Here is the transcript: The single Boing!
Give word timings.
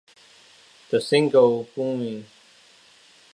The 0.89 0.99
single 0.99 1.65
Boing! 1.75 2.25